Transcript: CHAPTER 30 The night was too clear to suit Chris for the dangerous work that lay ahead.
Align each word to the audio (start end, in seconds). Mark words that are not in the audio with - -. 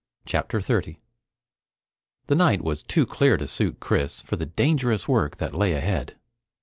CHAPTER 0.25 0.61
30 0.61 0.99
The 2.25 2.33
night 2.33 2.63
was 2.63 2.81
too 2.81 3.05
clear 3.05 3.37
to 3.37 3.47
suit 3.47 3.79
Chris 3.79 4.19
for 4.19 4.35
the 4.35 4.47
dangerous 4.47 5.07
work 5.07 5.37
that 5.37 5.53
lay 5.53 5.73
ahead. 5.73 6.17